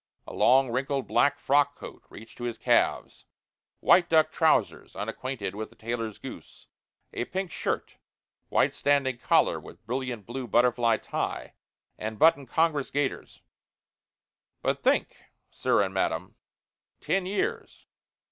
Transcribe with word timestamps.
A 0.25 0.33
long, 0.33 0.71
wrinkled 0.71 1.05
black 1.05 1.37
frock 1.37 1.75
coat 1.75 2.01
reached 2.09 2.39
to 2.39 2.45
his 2.45 2.57
calves. 2.57 3.25
White 3.81 4.09
duck 4.09 4.31
trousers, 4.31 4.95
unacquainted 4.95 5.53
with 5.53 5.69
the 5.69 5.75
tailor's 5.75 6.17
goose, 6.17 6.65
a 7.13 7.25
pink 7.25 7.51
shirt, 7.51 7.97
white 8.49 8.73
standing 8.73 9.19
collar 9.19 9.59
with 9.59 9.85
brilliant 9.85 10.25
blue 10.25 10.47
butterfly 10.47 10.97
tie, 10.97 11.53
and 11.99 12.17
buttoned 12.17 12.49
congress 12.49 12.89
gaiters. 12.89 13.41
But 14.63 14.81
think, 14.81 15.17
sir 15.51 15.83
and 15.83 15.93
madam 15.93 16.33
ten 16.99 17.27
years! 17.27 17.85